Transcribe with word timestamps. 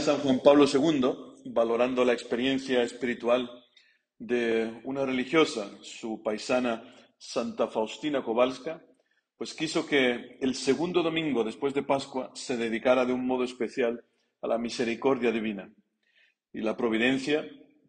San 0.00 0.18
Juan 0.18 0.40
Pablo 0.42 0.66
II, 0.66 1.52
valorando 1.52 2.04
la 2.04 2.12
experiencia 2.12 2.82
espiritual 2.82 3.50
de 4.18 4.80
una 4.84 5.04
religiosa, 5.04 5.70
su 5.82 6.22
paisana 6.22 6.94
Santa 7.18 7.68
Faustina 7.68 8.22
Kowalska, 8.22 8.82
pues 9.36 9.54
quiso 9.54 9.86
que 9.86 10.38
el 10.40 10.54
segundo 10.54 11.02
domingo 11.02 11.44
después 11.44 11.74
de 11.74 11.82
Pascua 11.82 12.30
se 12.34 12.56
dedicara 12.56 13.04
de 13.04 13.12
un 13.12 13.26
modo 13.26 13.44
especial 13.44 14.04
a 14.42 14.48
la 14.48 14.58
misericordia 14.58 15.30
divina. 15.30 15.70
Y 16.52 16.60
la 16.60 16.76
providencia 16.76 17.44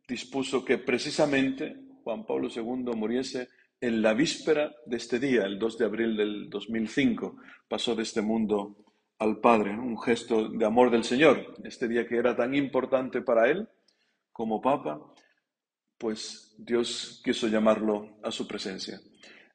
dispuso 0.07 0.65
que 0.65 0.77
precisamente 0.77 1.75
Juan 2.03 2.25
Pablo 2.25 2.49
II 2.53 2.95
muriese 2.95 3.49
en 3.81 4.01
la 4.01 4.13
víspera 4.13 4.73
de 4.85 4.97
este 4.97 5.19
día, 5.19 5.43
el 5.43 5.59
2 5.59 5.77
de 5.77 5.85
abril 5.85 6.17
del 6.17 6.49
2005. 6.49 7.37
Pasó 7.67 7.95
de 7.95 8.03
este 8.03 8.21
mundo 8.21 8.84
al 9.19 9.39
Padre, 9.39 9.71
un 9.71 9.99
gesto 9.99 10.49
de 10.49 10.65
amor 10.65 10.91
del 10.91 11.03
Señor. 11.03 11.55
Este 11.63 11.87
día 11.87 12.07
que 12.07 12.17
era 12.17 12.35
tan 12.35 12.53
importante 12.53 13.21
para 13.21 13.49
él 13.49 13.67
como 14.31 14.61
Papa, 14.61 15.01
pues 15.97 16.53
Dios 16.57 17.21
quiso 17.23 17.47
llamarlo 17.47 18.17
a 18.23 18.31
su 18.31 18.47
presencia. 18.47 18.99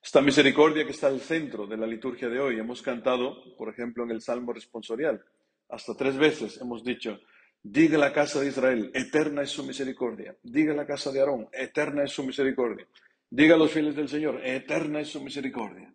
Esta 0.03 0.23
misericordia 0.23 0.87
que 0.87 0.93
está 0.93 1.09
al 1.09 1.21
centro 1.21 1.67
de 1.67 1.77
la 1.77 1.87
liturgia 1.87 2.29
de 2.31 2.41
hoy, 2.41 2.59
hemos 2.59 2.81
cantado, 2.81 3.55
por 3.57 3.69
ejemplo, 3.69 4.05
en 4.05 4.13
el 4.13 4.23
Salmo 4.23 4.53
responsorial, 4.53 5.23
hasta 5.69 5.95
tres 5.95 6.17
veces 6.17 6.59
hemos 6.61 6.83
dicho, 6.83 7.21
diga 7.63 7.99
la 7.99 8.13
casa 8.13 8.41
de 8.41 8.49
Israel, 8.49 8.91
eterna 8.95 9.43
es 9.43 9.51
su 9.51 9.63
misericordia, 9.63 10.35
diga 10.43 10.73
la 10.73 10.87
casa 10.87 11.13
de 11.13 11.21
Aarón, 11.21 11.49
eterna 11.53 12.05
es 12.05 12.13
su 12.13 12.25
misericordia, 12.25 12.89
diga 13.29 13.57
a 13.57 13.59
los 13.59 13.71
fieles 13.71 13.95
del 13.95 14.09
Señor, 14.09 14.41
eterna 14.43 15.01
es 15.01 15.09
su 15.09 15.23
misericordia. 15.23 15.93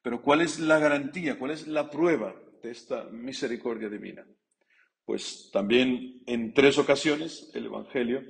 Pero 0.00 0.22
¿cuál 0.22 0.40
es 0.40 0.58
la 0.58 0.78
garantía, 0.78 1.38
cuál 1.38 1.50
es 1.50 1.68
la 1.68 1.90
prueba 1.90 2.34
de 2.62 2.70
esta 2.70 3.04
misericordia 3.04 3.88
divina? 3.88 4.24
Pues 5.04 5.50
también 5.52 6.22
en 6.26 6.54
tres 6.54 6.78
ocasiones 6.78 7.50
el 7.54 7.66
Evangelio 7.66 8.22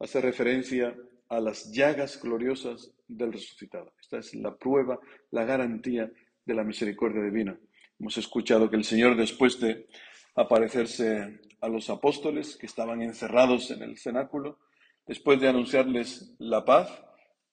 hace 0.00 0.20
referencia 0.20 0.96
a 1.28 1.40
las 1.40 1.70
llagas 1.72 2.20
gloriosas 2.20 2.92
del 3.06 3.32
resucitado. 3.32 3.92
Esta 4.00 4.18
es 4.18 4.34
la 4.34 4.56
prueba, 4.56 4.98
la 5.30 5.44
garantía 5.44 6.10
de 6.44 6.54
la 6.54 6.64
misericordia 6.64 7.22
divina. 7.22 7.58
Hemos 8.00 8.16
escuchado 8.18 8.68
que 8.68 8.76
el 8.76 8.84
Señor, 8.84 9.16
después 9.16 9.60
de 9.60 9.86
aparecerse 10.34 11.40
a 11.60 11.68
los 11.68 11.90
apóstoles 11.90 12.56
que 12.56 12.66
estaban 12.66 13.02
encerrados 13.02 13.70
en 13.70 13.82
el 13.82 13.98
cenáculo, 13.98 14.58
después 15.06 15.40
de 15.40 15.48
anunciarles 15.48 16.34
la 16.38 16.64
paz, 16.64 16.90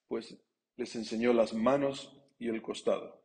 pues 0.08 0.36
les 0.76 0.94
enseñó 0.96 1.32
las 1.32 1.54
manos 1.54 2.16
y 2.38 2.48
el 2.48 2.62
costado. 2.62 3.22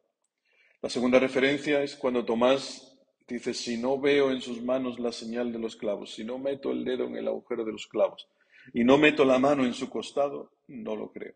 La 0.82 0.90
segunda 0.90 1.20
referencia 1.20 1.84
es 1.84 1.96
cuando 1.96 2.26
Tomás 2.26 2.91
Dice, 3.32 3.54
si 3.54 3.78
no 3.78 3.98
veo 3.98 4.30
en 4.30 4.42
sus 4.42 4.62
manos 4.62 5.00
la 5.00 5.14
señal 5.14 5.54
de 5.54 5.58
los 5.58 5.78
clavos, 5.78 6.14
si 6.14 6.26
no 6.26 6.38
meto 6.38 6.70
el 6.70 6.84
dedo 6.84 7.06
en 7.06 7.16
el 7.16 7.30
agujero 7.30 7.64
de 7.64 7.72
los 7.72 7.88
clavos 7.88 8.28
y 8.74 8.84
no 8.84 8.98
meto 8.98 9.24
la 9.24 9.40
mano 9.40 9.64
en 9.64 9.74
su 9.74 9.90
costado, 9.90 10.52
no 10.68 10.98
lo 10.98 11.14
creo. 11.14 11.34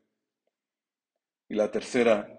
Y 1.48 1.56
la 1.56 1.72
tercera 1.72 2.38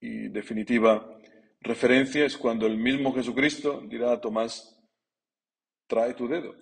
y 0.00 0.28
definitiva 0.28 1.14
referencia 1.60 2.24
es 2.24 2.38
cuando 2.38 2.66
el 2.66 2.78
mismo 2.78 3.12
Jesucristo 3.12 3.82
dirá 3.86 4.12
a 4.12 4.20
Tomás, 4.22 4.82
trae 5.86 6.14
tu 6.14 6.26
dedo, 6.26 6.54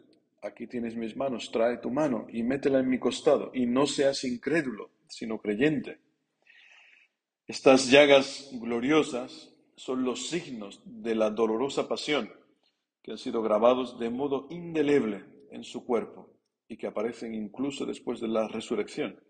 aquí 0.42 0.66
tienes 0.66 0.96
mis 0.96 1.14
manos, 1.14 1.52
trae 1.52 1.78
tu 1.78 1.92
mano 1.92 2.27
y 2.30 2.42
métela 2.42 2.80
en 2.80 2.88
mi 2.88 2.98
costado 2.98 3.52
y 3.55 3.64
no 3.66 3.86
seas 3.86 4.24
incrédulo, 4.24 4.90
sino 5.06 5.38
creyente. 5.38 6.00
Estas 7.46 7.92
llagas 7.92 8.50
gloriosas 8.55 9.54
son 9.77 10.05
los 10.05 10.29
signos 10.29 10.80
de 10.85 11.14
la 11.14 11.30
dolorosa 11.30 11.89
pasión 11.89 12.30
que 13.02 13.12
han 13.12 13.18
sido 13.18 13.42
grabados 13.42 13.98
de 13.98 14.11
modo 14.11 14.46
indeleble 14.51 15.24
en 15.51 15.64
su 15.64 15.85
cuerpo 15.85 16.35
y 16.68 16.77
que 16.77 16.86
aparecen 16.86 17.35
incluso 17.35 17.85
después 17.85 18.20
de 18.20 18.29
la 18.29 18.48
resurrección 18.48 19.20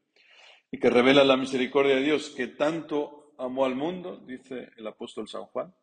y 0.71 0.79
que 0.79 0.91
revelan 0.91 1.29
la 1.29 1.37
misericordia 1.37 1.97
de 1.97 2.03
Dios 2.03 2.31
que 2.31 2.49
tanto 2.49 3.35
amó 3.39 3.65
al 3.65 3.75
mundo, 3.75 4.17
dice 4.27 4.71
el 4.77 4.87
apóstol 4.87 5.29
San 5.29 5.45
Juan, 5.47 5.75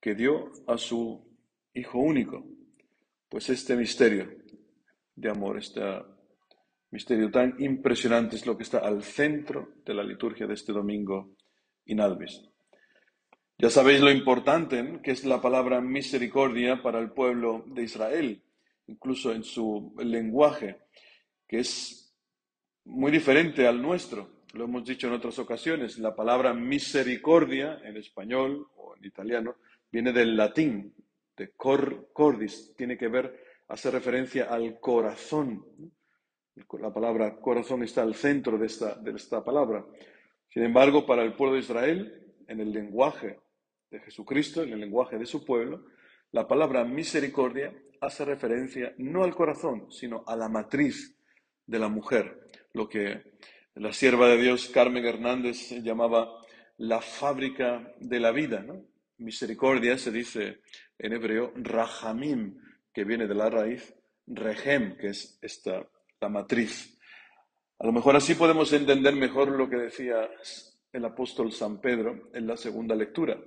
que 0.00 0.14
dio 0.14 0.50
a 0.66 0.78
su 0.78 1.28
Hijo 1.72 1.98
único. 1.98 2.44
Pues 3.28 3.48
este 3.48 3.76
misterio 3.76 4.28
de 5.14 5.30
amor, 5.30 5.58
este 5.58 5.80
misterio 6.90 7.30
tan 7.30 7.54
impresionante 7.60 8.36
es 8.36 8.44
lo 8.44 8.56
que 8.56 8.64
está 8.64 8.78
al 8.78 9.04
centro 9.04 9.74
de 9.84 9.94
la 9.94 10.02
liturgia 10.02 10.46
de 10.46 10.54
este 10.54 10.72
domingo 10.72 11.36
inalvis. 11.84 12.42
Ya 13.60 13.68
sabéis 13.68 14.00
lo 14.00 14.10
importante 14.10 15.00
que 15.02 15.10
es 15.10 15.26
la 15.26 15.42
palabra 15.42 15.82
misericordia 15.82 16.82
para 16.82 16.98
el 16.98 17.10
pueblo 17.10 17.62
de 17.66 17.82
Israel, 17.82 18.42
incluso 18.86 19.32
en 19.32 19.44
su 19.44 19.94
lenguaje, 19.98 20.78
que 21.46 21.58
es 21.58 22.16
muy 22.86 23.12
diferente 23.12 23.66
al 23.66 23.82
nuestro. 23.82 24.44
Lo 24.54 24.64
hemos 24.64 24.86
dicho 24.86 25.08
en 25.08 25.12
otras 25.12 25.38
ocasiones, 25.38 25.98
la 25.98 26.16
palabra 26.16 26.54
misericordia 26.54 27.78
en 27.84 27.98
español 27.98 28.66
o 28.76 28.96
en 28.96 29.04
italiano 29.04 29.56
viene 29.92 30.14
del 30.14 30.38
latín, 30.38 30.94
de 31.36 31.50
cor, 31.50 32.08
cordis, 32.14 32.72
tiene 32.74 32.96
que 32.96 33.08
ver, 33.08 33.44
hace 33.68 33.90
referencia 33.90 34.44
al 34.44 34.80
corazón. 34.80 35.66
La 36.80 36.94
palabra 36.94 37.36
corazón 37.36 37.82
está 37.82 38.00
al 38.00 38.14
centro 38.14 38.56
de 38.56 38.64
esta, 38.64 38.94
de 38.94 39.10
esta 39.10 39.44
palabra. 39.44 39.84
Sin 40.48 40.62
embargo, 40.62 41.04
para 41.04 41.22
el 41.22 41.34
pueblo 41.34 41.56
de 41.56 41.60
Israel, 41.60 42.16
en 42.48 42.60
el 42.60 42.72
lenguaje 42.72 43.38
de 43.90 44.00
Jesucristo, 44.00 44.62
en 44.62 44.72
el 44.72 44.80
lenguaje 44.80 45.18
de 45.18 45.26
su 45.26 45.44
pueblo, 45.44 45.86
la 46.32 46.46
palabra 46.46 46.84
misericordia 46.84 47.74
hace 48.00 48.24
referencia 48.24 48.94
no 48.98 49.24
al 49.24 49.34
corazón, 49.34 49.90
sino 49.90 50.22
a 50.26 50.36
la 50.36 50.48
matriz 50.48 51.16
de 51.66 51.78
la 51.78 51.88
mujer, 51.88 52.40
lo 52.72 52.88
que 52.88 53.34
la 53.74 53.92
sierva 53.92 54.28
de 54.28 54.40
Dios 54.40 54.68
Carmen 54.68 55.04
Hernández 55.04 55.70
llamaba 55.82 56.40
la 56.78 57.00
fábrica 57.00 57.94
de 57.98 58.20
la 58.20 58.30
vida. 58.30 58.64
Misericordia 59.18 59.98
se 59.98 60.10
dice 60.10 60.60
en 60.98 61.12
hebreo 61.12 61.52
rahamim, 61.56 62.58
que 62.92 63.04
viene 63.04 63.26
de 63.26 63.34
la 63.34 63.50
raíz 63.50 63.94
rehem, 64.26 64.96
que 64.96 65.08
es 65.08 65.38
esta, 65.42 65.86
la 66.20 66.28
matriz. 66.28 66.98
A 67.78 67.86
lo 67.86 67.92
mejor 67.92 68.16
así 68.16 68.34
podemos 68.34 68.72
entender 68.72 69.14
mejor 69.14 69.48
lo 69.48 69.68
que 69.68 69.76
decía 69.76 70.28
el 70.92 71.04
apóstol 71.04 71.52
San 71.52 71.80
Pedro 71.80 72.30
en 72.34 72.46
la 72.46 72.56
segunda 72.56 72.94
lectura. 72.94 73.38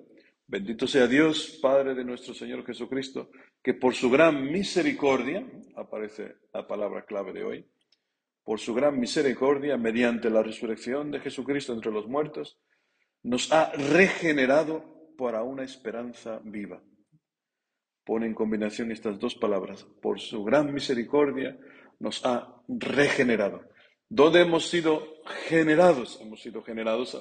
Bendito 0.47 0.87
sea 0.87 1.07
Dios, 1.07 1.59
Padre 1.61 1.95
de 1.95 2.03
nuestro 2.03 2.33
Señor 2.33 2.65
Jesucristo, 2.65 3.31
que 3.61 3.73
por 3.73 3.95
su 3.95 4.09
gran 4.09 4.51
misericordia, 4.51 5.45
aparece 5.75 6.35
la 6.53 6.67
palabra 6.67 7.05
clave 7.05 7.33
de 7.33 7.43
hoy, 7.43 7.65
por 8.43 8.59
su 8.59 8.73
gran 8.73 8.99
misericordia, 8.99 9.77
mediante 9.77 10.29
la 10.29 10.43
resurrección 10.43 11.11
de 11.11 11.21
Jesucristo 11.21 11.73
entre 11.73 11.91
los 11.91 12.07
muertos, 12.07 12.59
nos 13.23 13.51
ha 13.53 13.71
regenerado 13.71 15.15
para 15.17 15.43
una 15.43 15.63
esperanza 15.63 16.41
viva. 16.43 16.83
Pone 18.03 18.25
en 18.25 18.33
combinación 18.33 18.91
estas 18.91 19.17
dos 19.17 19.35
palabras. 19.35 19.85
Por 20.01 20.19
su 20.19 20.43
gran 20.43 20.73
misericordia 20.73 21.57
nos 21.99 22.25
ha 22.25 22.61
regenerado. 22.67 23.61
¿Dónde 24.09 24.41
hemos 24.41 24.67
sido 24.67 25.21
generados? 25.47 26.19
Hemos 26.21 26.41
sido 26.41 26.61
generados 26.63 27.15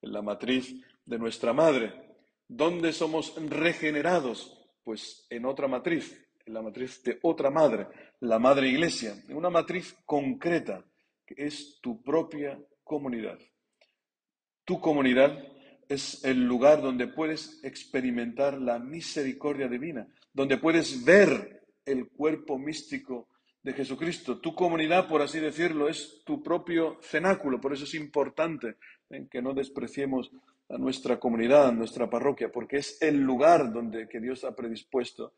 en 0.00 0.12
la 0.12 0.22
matriz 0.22 0.74
de 1.04 1.18
nuestra 1.18 1.52
madre, 1.52 1.92
¿Dónde 2.54 2.92
somos 2.92 3.34
regenerados? 3.48 4.60
Pues 4.84 5.26
en 5.30 5.46
otra 5.46 5.68
matriz, 5.68 6.22
en 6.44 6.52
la 6.52 6.60
matriz 6.60 7.02
de 7.02 7.18
otra 7.22 7.50
madre, 7.50 7.86
la 8.20 8.38
madre 8.38 8.68
iglesia, 8.68 9.14
en 9.26 9.38
una 9.38 9.48
matriz 9.48 9.96
concreta, 10.04 10.84
que 11.24 11.34
es 11.38 11.78
tu 11.80 12.02
propia 12.02 12.62
comunidad. 12.84 13.38
Tu 14.66 14.78
comunidad 14.80 15.42
es 15.88 16.22
el 16.26 16.44
lugar 16.44 16.82
donde 16.82 17.08
puedes 17.08 17.64
experimentar 17.64 18.60
la 18.60 18.78
misericordia 18.78 19.66
divina, 19.66 20.06
donde 20.34 20.58
puedes 20.58 21.06
ver 21.06 21.62
el 21.86 22.10
cuerpo 22.10 22.58
místico 22.58 23.28
de 23.62 23.72
Jesucristo. 23.72 24.40
Tu 24.40 24.54
comunidad, 24.54 25.08
por 25.08 25.22
así 25.22 25.40
decirlo, 25.40 25.88
es 25.88 26.22
tu 26.26 26.42
propio 26.42 26.98
cenáculo. 27.00 27.62
Por 27.62 27.72
eso 27.72 27.84
es 27.84 27.94
importante 27.94 28.76
en 29.08 29.26
que 29.28 29.40
no 29.40 29.54
despreciemos 29.54 30.30
a 30.72 30.78
nuestra 30.78 31.20
comunidad, 31.20 31.68
a 31.68 31.72
nuestra 31.72 32.08
parroquia, 32.08 32.50
porque 32.50 32.78
es 32.78 33.00
el 33.02 33.18
lugar 33.18 33.72
donde 33.72 34.08
que 34.08 34.20
Dios 34.20 34.42
ha 34.44 34.56
predispuesto 34.56 35.34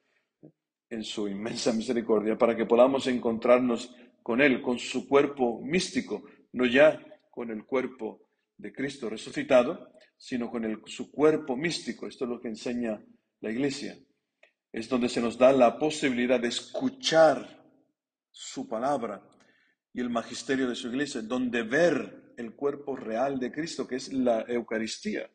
en 0.89 1.03
su 1.03 1.27
inmensa 1.27 1.73
misericordia 1.73 2.39
para 2.39 2.57
que 2.57 2.67
podamos 2.67 3.09
encontrarnos 3.09 3.95
con 4.23 4.41
Él, 4.41 4.63
con 4.63 4.79
su 4.79 5.09
cuerpo 5.09 5.61
místico, 5.61 6.23
no 6.53 6.67
ya 6.67 7.05
con 7.31 7.51
el 7.51 7.65
cuerpo 7.65 8.29
de 8.57 8.73
Cristo 8.73 9.11
resucitado, 9.11 9.91
sino 10.17 10.49
con 10.49 10.65
el, 10.65 10.81
su 10.87 11.11
cuerpo 11.11 11.57
místico. 11.57 12.07
Esto 12.07 12.25
es 12.25 12.31
lo 12.31 12.41
que 12.41 12.49
enseña 12.49 13.05
la 13.41 13.51
Iglesia. 13.51 13.99
Es 14.71 14.89
donde 14.89 15.09
se 15.09 15.21
nos 15.21 15.37
da 15.37 15.53
la 15.53 15.79
posibilidad 15.79 16.39
de 16.39 16.49
escuchar 16.49 17.65
su 18.31 18.69
palabra 18.69 19.21
y 19.93 20.01
el 20.01 20.11
magisterio 20.11 20.69
de 20.69 20.77
su 20.77 20.89
Iglesia, 20.89 21.23
donde 21.23 21.65
ver 21.65 22.24
el 22.37 22.55
cuerpo 22.55 22.97
real 22.97 23.39
de 23.39 23.53
Cristo, 23.53 23.87
que 23.87 23.97
es 23.97 24.13
la 24.13 24.43
Eucaristía. 24.49 25.31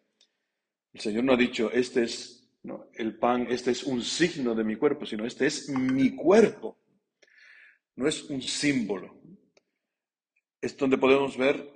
El 0.94 1.00
Señor 1.00 1.24
no 1.24 1.34
ha 1.34 1.38
dicho, 1.38 1.72
este 1.72 2.04
es 2.04 2.40
el 2.94 3.18
pan, 3.18 3.48
este 3.50 3.72
es 3.72 3.84
un 3.84 4.02
signo 4.02 4.54
de 4.54 4.64
mi 4.64 4.76
cuerpo, 4.76 5.06
sino 5.06 5.26
este 5.26 5.48
es 5.48 5.70
mi 5.70 6.16
cuerpo. 6.16 6.78
no 7.96 8.08
es 8.08 8.24
un 8.30 8.42
símbolo. 8.42 9.20
Es 10.62 10.78
donde 10.78 10.98
podemos 10.98 11.38
ver 11.38 11.70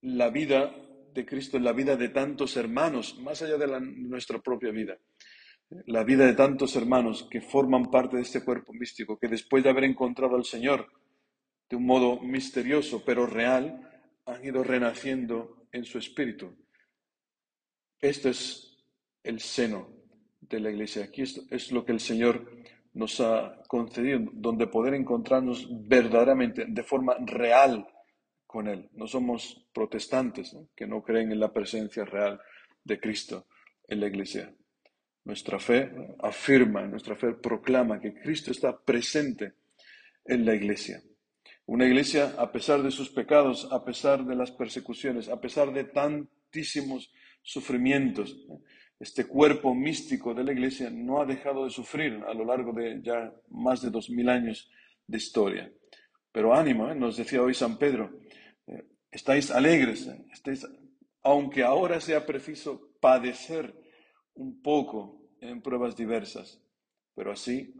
la 0.00 0.30
vida 0.30 0.74
de 1.16 1.26
Cristo 1.26 1.58
la 1.58 1.72
vida 1.72 1.96
de 1.96 2.10
tantos 2.10 2.56
hermanos, 2.56 3.18
más 3.18 3.42
allá 3.42 3.56
de 3.56 3.80
nuestra 3.80 4.38
propia 4.40 4.70
vida. 4.70 4.98
La 5.86 6.04
vida 6.04 6.26
de 6.26 6.34
tantos 6.34 6.76
hermanos 6.76 7.26
que 7.30 7.40
forman 7.40 7.90
parte 7.90 8.16
de 8.16 8.22
este 8.22 8.44
cuerpo 8.44 8.72
místico, 8.72 9.18
que 9.18 9.26
después 9.26 9.64
de 9.64 9.70
haber 9.70 9.84
encontrado 9.84 10.36
al 10.36 10.44
Señor 10.44 10.86
de 11.68 11.76
un 11.76 11.86
modo 11.86 12.20
misterioso 12.20 13.02
pero 13.04 13.26
real, 13.26 13.82
han 14.26 14.44
ido 14.44 14.62
renaciendo 14.62 15.66
en 15.72 15.84
su 15.84 15.98
espíritu. 15.98 16.56
Esto 18.00 18.28
es 18.28 18.76
el 19.22 19.40
seno 19.40 19.88
de 20.40 20.60
la 20.60 20.70
iglesia. 20.70 21.04
Aquí 21.04 21.22
es, 21.22 21.72
lo 21.72 21.84
que 21.84 21.92
el 21.92 22.00
Señor 22.00 22.50
nos 22.92 23.20
ha 23.20 23.62
concedido, 23.68 24.20
donde 24.32 24.66
poder 24.66 24.94
encontrarnos 24.94 25.68
verdaderamente, 25.86 26.66
de 26.68 26.82
forma 26.82 27.16
real 27.20 27.86
con 28.46 28.68
Él. 28.68 28.88
No 28.92 29.06
somos 29.06 29.66
protestantes 29.72 30.56
que 30.74 30.86
no 30.86 31.02
creen 31.02 31.32
en 31.32 31.40
la 31.40 31.52
presencia 31.52 32.04
real 32.04 32.40
de 32.84 33.00
Cristo 33.00 33.46
en 33.88 34.00
la 34.00 34.06
iglesia. 34.06 34.54
Nuestra 35.24 35.58
fe 35.58 35.90
afirma, 36.20 36.86
nuestra 36.86 37.16
fe 37.16 37.32
proclama 37.34 38.00
que 38.00 38.14
Cristo 38.14 38.52
está 38.52 38.78
presente 38.78 39.54
en 40.24 40.44
la 40.44 40.54
iglesia. 40.54 41.02
Una 41.66 41.84
iglesia, 41.84 42.34
a 42.38 42.52
pesar 42.52 42.80
de 42.82 42.92
sus 42.92 43.10
pecados, 43.10 43.68
a 43.72 43.84
pesar 43.84 44.24
de 44.24 44.36
las 44.36 44.52
persecuciones, 44.52 45.28
a 45.28 45.40
pesar 45.40 45.72
de 45.72 45.82
tantísimos 45.82 47.10
sufrimientos, 47.42 48.36
este 49.00 49.26
cuerpo 49.26 49.74
místico 49.74 50.32
de 50.32 50.44
la 50.44 50.52
iglesia 50.52 50.90
no 50.90 51.20
ha 51.20 51.26
dejado 51.26 51.64
de 51.64 51.70
sufrir 51.70 52.22
a 52.26 52.32
lo 52.34 52.44
largo 52.44 52.72
de 52.72 53.02
ya 53.02 53.32
más 53.48 53.82
de 53.82 53.90
dos 53.90 54.08
mil 54.10 54.28
años 54.28 54.70
de 55.08 55.18
historia. 55.18 55.72
Pero 56.30 56.54
ánimo, 56.54 56.88
¿eh? 56.88 56.94
nos 56.94 57.16
decía 57.16 57.42
hoy 57.42 57.52
San 57.52 57.78
Pedro, 57.78 58.20
eh, 58.68 58.84
estáis 59.10 59.50
alegres, 59.50 60.06
¿eh? 60.06 60.24
estáis, 60.32 60.64
aunque 61.22 61.64
ahora 61.64 62.00
sea 62.00 62.24
preciso 62.24 62.92
padecer 63.00 63.74
un 64.34 64.62
poco 64.62 65.30
en 65.40 65.60
pruebas 65.60 65.96
diversas, 65.96 66.62
pero 67.14 67.32
así 67.32 67.74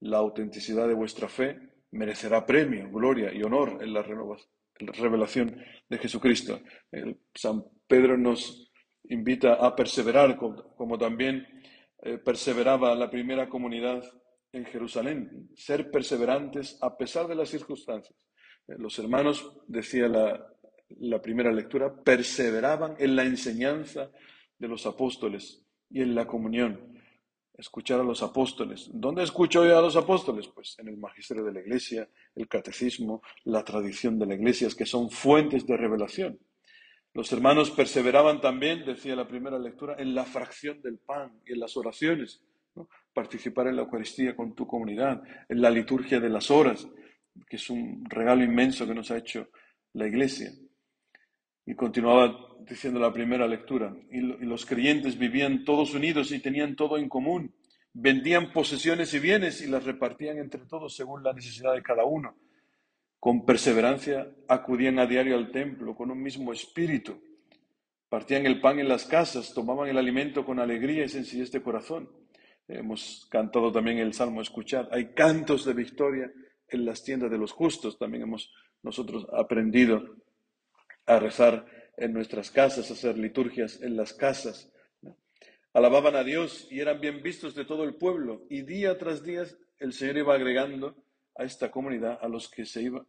la 0.00 0.18
autenticidad 0.18 0.88
de 0.88 0.94
vuestra 0.94 1.28
fe 1.28 1.67
merecerá 1.92 2.44
premio, 2.44 2.90
gloria 2.90 3.32
y 3.32 3.42
honor 3.42 3.78
en 3.82 3.92
la, 3.92 4.02
revelación 4.02 5.56
de 5.88 5.98
Jesucristo. 5.98 6.60
San 7.34 7.64
Pedro 7.86 8.16
nos 8.16 8.70
invita 9.04 9.54
a 9.54 9.74
perseverar, 9.74 10.36
como, 10.36 10.98
también 10.98 11.46
eh, 12.02 12.18
perseveraba 12.18 12.94
la 12.94 13.10
primera 13.10 13.48
comunidad 13.48 14.04
en 14.52 14.64
Jerusalén, 14.66 15.50
ser 15.54 15.90
perseverantes 15.90 16.78
a 16.80 16.96
pesar 16.96 17.26
de 17.26 17.34
las 17.34 17.48
circunstancias. 17.48 18.16
Eh, 18.68 18.74
los 18.78 18.98
hermanos, 18.98 19.50
decía 19.66 20.08
la, 20.08 20.46
la 21.00 21.20
primera 21.20 21.52
lectura, 21.52 21.94
perseveraban 22.02 22.94
en 22.98 23.16
la 23.16 23.24
enseñanza 23.24 24.10
de 24.58 24.68
los 24.68 24.86
apóstoles 24.86 25.64
y 25.90 26.02
en 26.02 26.14
la 26.14 26.26
comunión 26.26 26.87
escuchar 27.58 28.00
a 28.00 28.04
los 28.04 28.22
apóstoles. 28.22 28.88
¿Dónde 28.92 29.24
escucho 29.24 29.66
yo 29.66 29.76
a 29.76 29.82
los 29.82 29.96
apóstoles? 29.96 30.48
Pues 30.48 30.78
en 30.78 30.88
el 30.88 30.96
magisterio 30.96 31.44
de 31.44 31.52
la 31.52 31.60
iglesia, 31.60 32.08
el 32.36 32.46
catecismo, 32.46 33.20
la 33.44 33.64
tradición 33.64 34.18
de 34.18 34.26
la 34.26 34.34
iglesia, 34.34 34.68
que 34.76 34.86
son 34.86 35.10
fuentes 35.10 35.66
de 35.66 35.76
revelación. 35.76 36.38
Los 37.14 37.32
hermanos 37.32 37.72
perseveraban 37.72 38.40
también, 38.40 38.84
decía 38.84 39.16
la 39.16 39.26
primera 39.26 39.58
lectura, 39.58 39.96
en 39.98 40.14
la 40.14 40.24
fracción 40.24 40.80
del 40.82 40.98
pan 40.98 41.40
y 41.44 41.52
en 41.54 41.60
las 41.60 41.76
oraciones, 41.76 42.40
participar 43.12 43.66
en 43.66 43.76
la 43.76 43.82
Eucaristía 43.82 44.36
con 44.36 44.54
tu 44.54 44.66
comunidad, 44.66 45.20
en 45.48 45.60
la 45.60 45.70
liturgia 45.70 46.20
de 46.20 46.28
las 46.28 46.52
horas, 46.52 46.86
que 47.48 47.56
es 47.56 47.70
un 47.70 48.04
regalo 48.08 48.44
inmenso 48.44 48.86
que 48.86 48.94
nos 48.94 49.10
ha 49.10 49.18
hecho 49.18 49.48
la 49.94 50.06
iglesia. 50.06 50.52
Y 51.68 51.74
continuaba 51.74 52.56
diciendo 52.66 52.98
la 52.98 53.12
primera 53.12 53.46
lectura, 53.46 53.94
y, 54.10 54.22
los 54.22 54.64
creyentes 54.64 55.18
vivían 55.18 55.66
todos 55.66 55.92
unidos 55.92 56.32
y 56.32 56.38
tenían 56.38 56.74
todo 56.74 56.96
en 56.96 57.10
común, 57.10 57.52
vendían 57.92 58.52
posesiones 58.52 59.12
y 59.12 59.18
bienes 59.18 59.60
y 59.60 59.66
las 59.66 59.84
repartían 59.84 60.38
entre 60.38 60.64
todos 60.64 60.96
según 60.96 61.22
la 61.22 61.34
necesidad 61.34 61.74
de 61.74 61.82
cada 61.82 62.06
uno. 62.06 62.34
Con 63.20 63.44
perseverancia 63.44 64.30
acudían 64.48 64.98
a 64.98 65.04
diario 65.04 65.36
al 65.36 65.50
templo 65.50 65.94
con 65.94 66.10
un 66.10 66.22
mismo 66.22 66.54
espíritu, 66.54 67.20
partían 68.08 68.46
el 68.46 68.62
pan 68.62 68.78
en 68.78 68.88
las 68.88 69.04
casas, 69.04 69.52
tomaban 69.52 69.90
el 69.90 69.98
alimento 69.98 70.46
con 70.46 70.60
alegría 70.60 71.04
y 71.04 71.10
sencillez 71.10 71.52
de 71.52 71.60
corazón. 71.60 72.08
Hemos 72.66 73.28
cantado 73.30 73.70
también 73.70 73.98
el 73.98 74.14
Salmo, 74.14 74.40
escuchad, 74.40 74.88
hay 74.90 75.12
cantos 75.12 75.66
de 75.66 75.74
victoria 75.74 76.32
en 76.66 76.86
las 76.86 77.04
tiendas 77.04 77.30
de 77.30 77.36
los 77.36 77.52
justos, 77.52 77.98
también 77.98 78.22
hemos 78.22 78.54
nosotros 78.82 79.26
aprendido 79.34 80.16
a 81.08 81.18
rezar 81.18 81.64
en 81.96 82.12
nuestras 82.12 82.50
casas, 82.50 82.90
a 82.90 82.92
hacer 82.92 83.18
liturgias 83.18 83.80
en 83.82 83.96
las 83.96 84.12
casas. 84.12 84.70
Alababan 85.72 86.16
a 86.16 86.22
Dios 86.22 86.68
y 86.70 86.80
eran 86.80 87.00
bien 87.00 87.22
vistos 87.22 87.54
de 87.54 87.64
todo 87.64 87.84
el 87.84 87.94
pueblo. 87.94 88.42
Y 88.50 88.62
día 88.62 88.96
tras 88.98 89.22
día 89.22 89.44
el 89.78 89.92
Señor 89.92 90.18
iba 90.18 90.34
agregando 90.34 90.94
a 91.36 91.44
esta 91.44 91.70
comunidad 91.70 92.18
a 92.20 92.28
los 92.28 92.48
que 92.48 92.64
se, 92.66 92.82
iba, 92.82 93.04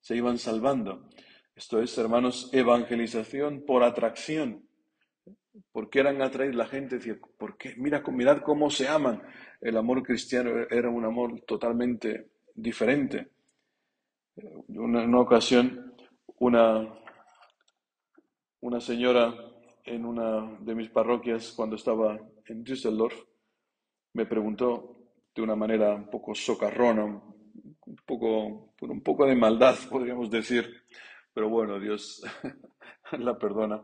se 0.00 0.16
iban 0.16 0.38
salvando. 0.38 1.08
Esto 1.54 1.82
es, 1.82 1.96
hermanos, 1.98 2.48
evangelización 2.52 3.64
por 3.66 3.84
atracción. 3.84 4.66
Porque 5.70 6.00
eran 6.00 6.22
atraídos 6.22 6.56
la 6.56 6.66
gente, 6.66 6.96
decía, 6.96 7.18
¿por 7.38 7.58
qué? 7.58 7.74
Mira, 7.76 8.02
mirad 8.08 8.40
cómo 8.40 8.70
se 8.70 8.88
aman. 8.88 9.22
El 9.60 9.76
amor 9.76 10.02
cristiano 10.02 10.50
era 10.70 10.88
un 10.88 11.04
amor 11.04 11.42
totalmente 11.42 12.28
diferente. 12.54 13.28
En 14.36 14.78
una 14.78 15.20
ocasión, 15.20 15.94
una, 16.38 17.01
una 18.62 18.80
señora 18.80 19.34
en 19.84 20.04
una 20.04 20.58
de 20.60 20.74
mis 20.74 20.88
parroquias 20.88 21.52
cuando 21.52 21.76
estaba 21.76 22.18
en 22.46 22.64
Düsseldorf 22.64 23.14
me 24.14 24.26
preguntó 24.26 24.96
de 25.34 25.42
una 25.42 25.56
manera 25.56 25.94
un 25.94 26.08
poco 26.08 26.34
socarrona, 26.34 27.04
un 27.04 27.96
poco, 28.06 28.74
con 28.78 28.90
un 28.90 29.02
poco 29.02 29.26
de 29.26 29.34
maldad, 29.34 29.76
podríamos 29.90 30.30
decir, 30.30 30.84
pero 31.32 31.48
bueno, 31.48 31.80
Dios 31.80 32.22
la 33.18 33.38
perdona. 33.38 33.82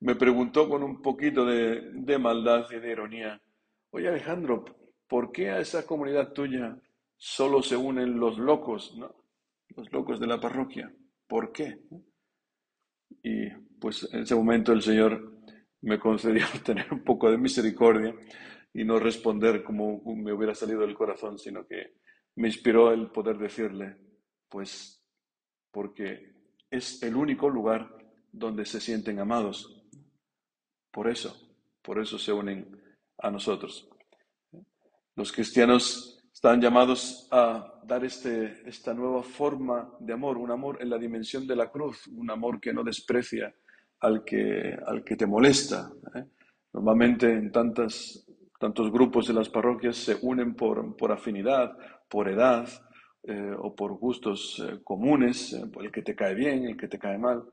Me 0.00 0.14
preguntó 0.14 0.68
con 0.68 0.82
un 0.82 1.02
poquito 1.02 1.44
de, 1.44 2.18
maldad 2.18 2.66
y 2.70 2.78
de 2.78 2.92
ironía, 2.92 3.42
oye 3.90 4.08
Alejandro, 4.08 4.64
¿por 5.08 5.32
qué 5.32 5.50
a 5.50 5.58
esa 5.58 5.86
comunidad 5.86 6.32
tuya 6.32 6.80
solo 7.16 7.62
se 7.62 7.76
unen 7.76 8.18
los 8.18 8.38
locos, 8.38 8.96
los 9.76 9.92
locos 9.92 10.20
de 10.20 10.28
la 10.28 10.40
parroquia? 10.40 10.92
¿Por 11.26 11.52
qué? 11.52 11.80
Y 13.28 13.50
pues 13.78 14.08
en 14.10 14.22
ese 14.22 14.34
momento 14.34 14.72
el 14.72 14.80
Señor 14.80 15.38
me 15.82 15.98
concedió 15.98 16.46
tener 16.64 16.90
un 16.90 17.04
poco 17.04 17.30
de 17.30 17.36
misericordia 17.36 18.14
y 18.72 18.84
no 18.84 18.98
responder 18.98 19.62
como 19.62 20.00
me 20.16 20.32
hubiera 20.32 20.54
salido 20.54 20.80
del 20.80 20.94
corazón, 20.94 21.38
sino 21.38 21.66
que 21.66 21.98
me 22.36 22.48
inspiró 22.48 22.90
el 22.90 23.10
poder 23.10 23.36
decirle, 23.36 23.96
pues 24.48 25.02
porque 25.70 26.32
es 26.70 27.02
el 27.02 27.16
único 27.16 27.50
lugar 27.50 27.94
donde 28.32 28.64
se 28.64 28.80
sienten 28.80 29.18
amados. 29.18 29.84
Por 30.90 31.08
eso, 31.08 31.36
por 31.82 32.00
eso 32.00 32.18
se 32.18 32.32
unen 32.32 32.80
a 33.18 33.30
nosotros. 33.30 33.90
Los 35.16 35.32
cristianos 35.32 36.17
están 36.38 36.60
llamados 36.60 37.26
a 37.32 37.80
dar 37.82 38.04
este, 38.04 38.62
esta 38.64 38.94
nueva 38.94 39.24
forma 39.24 39.90
de 39.98 40.12
amor, 40.12 40.38
un 40.38 40.52
amor 40.52 40.78
en 40.80 40.88
la 40.88 40.96
dimensión 40.96 41.48
de 41.48 41.56
la 41.56 41.68
cruz, 41.68 42.06
un 42.06 42.30
amor 42.30 42.60
que 42.60 42.72
no 42.72 42.84
desprecia 42.84 43.52
al 43.98 44.22
que, 44.24 44.78
al 44.86 45.02
que 45.02 45.16
te 45.16 45.26
molesta. 45.26 45.90
¿eh? 46.14 46.24
Normalmente 46.72 47.26
en 47.26 47.50
tantas, 47.50 48.24
tantos 48.56 48.92
grupos 48.92 49.26
de 49.26 49.34
las 49.34 49.48
parroquias 49.48 49.96
se 49.96 50.16
unen 50.22 50.54
por, 50.54 50.96
por 50.96 51.10
afinidad, 51.10 51.76
por 52.08 52.28
edad 52.28 52.68
eh, 53.24 53.56
o 53.58 53.74
por 53.74 53.98
gustos 53.98 54.64
eh, 54.64 54.78
comunes, 54.84 55.54
el 55.54 55.90
que 55.90 56.02
te 56.02 56.14
cae 56.14 56.36
bien, 56.36 56.66
el 56.66 56.76
que 56.76 56.86
te 56.86 57.00
cae 57.00 57.18
mal. 57.18 57.48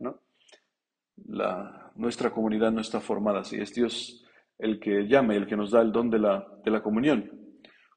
nuestra 1.96 2.30
comunidad 2.30 2.72
no 2.72 2.82
está 2.82 3.02
formada 3.02 3.40
así, 3.40 3.56
es 3.56 3.74
Dios 3.74 4.24
el 4.60 4.80
que 4.80 5.08
llama 5.08 5.34
y 5.34 5.38
el 5.38 5.48
que 5.48 5.58
nos 5.58 5.72
da 5.72 5.82
el 5.82 5.92
don 5.92 6.12
de 6.12 6.20
la, 6.20 6.48
de 6.64 6.70
la 6.70 6.84
comunión. 6.84 7.45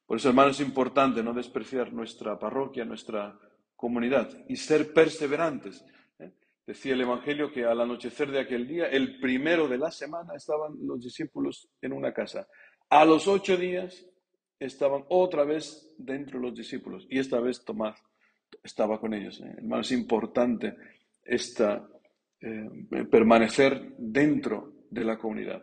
Por 0.08 0.16
eso, 0.16 0.30
hermanos, 0.30 0.58
es 0.58 0.66
importante 0.66 1.22
no 1.22 1.34
despreciar 1.34 1.92
nuestra 1.92 2.38
parroquia, 2.38 2.86
nuestra 2.86 3.38
comunidad 3.76 4.42
y 4.48 4.56
ser 4.56 4.94
perseverantes. 4.94 5.84
¿eh? 6.18 6.32
Decía 6.66 6.94
el 6.94 7.02
Evangelio 7.02 7.52
que 7.52 7.66
al 7.66 7.78
anochecer 7.78 8.30
de 8.30 8.40
aquel 8.40 8.66
día, 8.66 8.86
el 8.86 9.20
primero 9.20 9.68
de 9.68 9.76
la 9.76 9.90
semana, 9.90 10.34
estaban 10.34 10.78
los 10.80 11.04
discípulos 11.04 11.68
en 11.82 11.92
una 11.92 12.14
casa. 12.14 12.48
A 12.88 13.04
los 13.04 13.28
ocho 13.28 13.58
días 13.58 14.06
estaban 14.58 15.04
otra 15.10 15.44
vez 15.44 15.92
dentro 15.98 16.40
los 16.40 16.54
discípulos 16.54 17.06
y 17.10 17.18
esta 17.18 17.38
vez 17.38 17.62
Tomás 17.62 18.02
estaba 18.62 18.98
con 18.98 19.12
ellos. 19.12 19.38
¿eh? 19.42 19.56
Hermanos, 19.58 19.92
es 19.92 19.98
importante 19.98 20.74
esta, 21.22 21.86
eh, 22.40 22.66
permanecer 23.10 23.94
dentro 23.98 24.72
de 24.88 25.04
la 25.04 25.18
comunidad. 25.18 25.62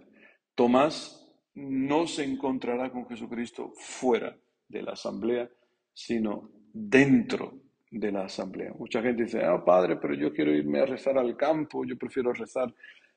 Tomás 0.53 1.25
no 1.55 2.07
se 2.07 2.24
encontrará 2.24 2.91
con 2.91 3.07
Jesucristo 3.07 3.71
fuera 3.75 4.38
de 4.67 4.81
la 4.81 4.93
asamblea 4.93 5.50
sino 5.93 6.51
dentro 6.74 7.53
de 7.89 8.12
la 8.12 8.25
asamblea. 8.25 8.74
Mucha 8.77 9.01
gente 9.01 9.24
dice, 9.24 9.43
ah, 9.43 9.63
padre, 9.63 9.95
pero 9.95 10.13
yo 10.13 10.33
quiero 10.33 10.51
irme 10.51 10.81
a 10.81 10.85
rezar 10.85 11.17
al 11.17 11.38
campo, 11.38 11.85
yo 11.85 11.97
prefiero 11.97 12.33
rezar 12.33 12.74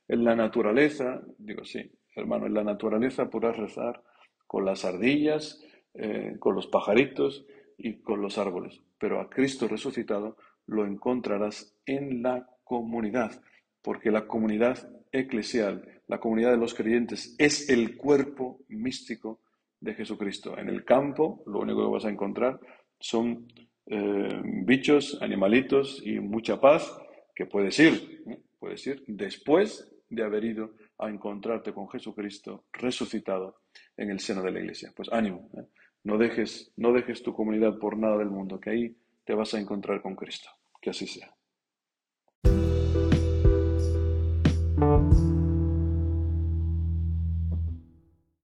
en 0.06 0.24
la 0.24 0.36
naturaleza. 0.36 1.20
Digo, 1.36 1.64
sí, 1.64 1.90
hermano, 2.14 2.46
en 2.46 2.54
la 2.54 2.62
naturaleza 2.62 3.28
podrás 3.28 3.56
rezar 3.56 4.02
con 4.46 4.64
las 4.64 4.84
ardillas, 4.84 5.60
eh, 5.94 6.36
con 6.38 6.54
los 6.54 6.68
pajaritos 6.68 7.44
y 7.76 8.00
con 8.00 8.22
los 8.22 8.38
árboles, 8.38 8.80
pero 8.98 9.20
a 9.20 9.28
Cristo 9.28 9.66
resucitado 9.66 10.36
lo 10.66 10.86
encontrarás 10.86 11.76
en 11.86 12.22
la 12.22 12.48
comunidad, 12.62 13.42
porque 13.82 14.10
la 14.10 14.26
comunidad 14.26 14.90
eclesial, 15.12 15.97
la 16.08 16.18
comunidad 16.18 16.50
de 16.50 16.56
los 16.56 16.74
creyentes, 16.74 17.34
es 17.38 17.68
el 17.68 17.96
cuerpo 17.96 18.60
místico 18.68 19.40
de 19.80 19.94
Jesucristo. 19.94 20.58
En 20.58 20.68
el 20.68 20.84
campo 20.84 21.42
lo 21.46 21.60
único 21.60 21.84
que 21.84 21.92
vas 21.92 22.04
a 22.04 22.10
encontrar 22.10 22.58
son 22.98 23.46
eh, 23.86 24.40
bichos, 24.64 25.18
animalitos 25.22 26.02
y 26.04 26.18
mucha 26.18 26.60
paz 26.60 26.90
que 27.34 27.46
puedes 27.46 27.78
ir, 27.78 28.24
puedes 28.58 28.86
ir 28.86 29.04
después 29.06 29.94
de 30.08 30.24
haber 30.24 30.44
ido 30.44 30.74
a 30.98 31.08
encontrarte 31.08 31.72
con 31.72 31.88
Jesucristo 31.88 32.64
resucitado 32.72 33.60
en 33.96 34.10
el 34.10 34.18
seno 34.18 34.42
de 34.42 34.50
la 34.50 34.60
iglesia. 34.60 34.92
Pues 34.96 35.08
ánimo, 35.12 35.48
¿eh? 35.56 35.66
no, 36.04 36.18
dejes, 36.18 36.72
no 36.76 36.92
dejes 36.92 37.22
tu 37.22 37.32
comunidad 37.34 37.78
por 37.78 37.96
nada 37.96 38.16
del 38.18 38.30
mundo, 38.30 38.58
que 38.58 38.70
ahí 38.70 38.96
te 39.24 39.34
vas 39.34 39.54
a 39.54 39.60
encontrar 39.60 40.02
con 40.02 40.16
Cristo. 40.16 40.48
Que 40.80 40.90
así 40.90 41.06
sea. 41.06 41.37